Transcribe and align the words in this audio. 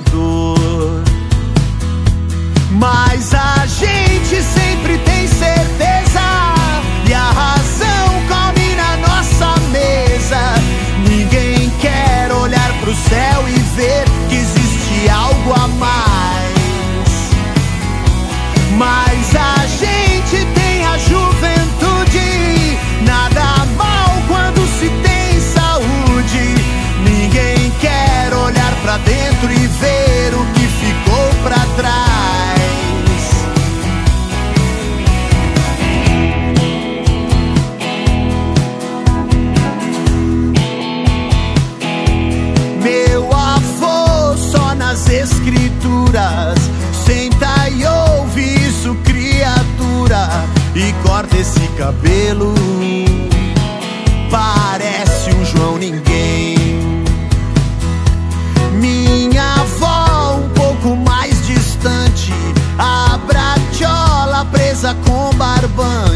dor. 0.00 1.02
Mas 2.70 3.34
a 3.34 3.57
Senta 47.04 47.68
e 47.70 47.86
ouve 47.86 48.42
isso, 48.68 48.94
criatura, 49.04 50.28
e 50.74 50.92
corta 51.06 51.36
esse 51.36 51.66
cabelo. 51.78 52.54
Parece 54.30 55.30
um 55.34 55.44
João 55.44 55.78
Ninguém. 55.78 56.56
Minha 58.74 59.54
avó, 59.54 60.36
um 60.36 60.48
pouco 60.50 60.96
mais 60.96 61.46
distante, 61.46 62.32
a 62.78 63.18
bradiola 63.26 64.44
presa 64.52 64.94
com 65.06 65.34
barbante 65.36 66.07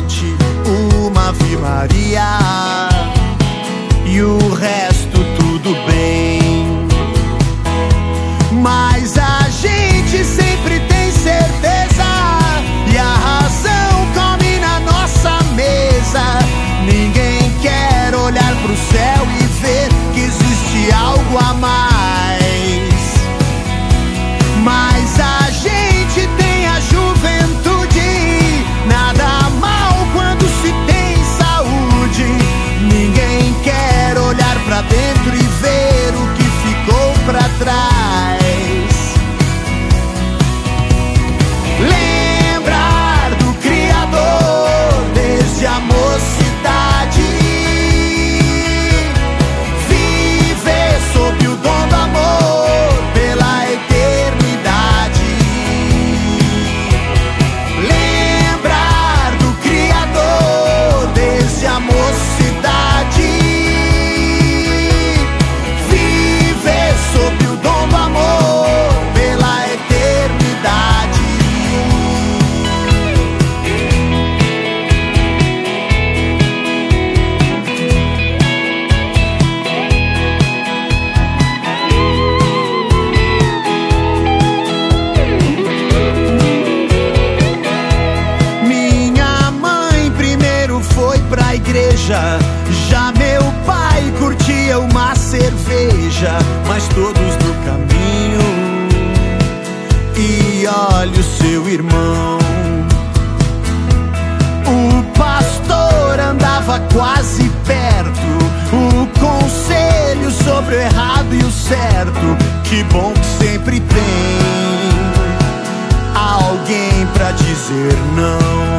igreja, 96.23 96.39
mas 96.67 96.87
todos 96.89 97.19
no 97.19 97.55
caminho. 97.65 98.41
E 100.17 100.67
olhe 100.67 101.19
o 101.19 101.23
seu 101.23 101.69
irmão. 101.69 102.39
O 104.67 105.19
pastor 105.19 106.21
andava 106.21 106.81
quase 106.93 107.51
perto. 107.67 108.13
O 108.73 109.07
conselho 109.19 110.31
sobre 110.31 110.77
o 110.77 110.81
errado 110.81 111.35
e 111.35 111.43
o 111.43 111.51
certo. 111.51 112.37
Que 112.65 112.85
bom 112.85 113.13
que 113.13 113.45
sempre 113.45 113.81
tem 113.81 114.39
alguém 116.15 117.07
para 117.15 117.33
dizer 117.33 117.97
não. 118.15 118.72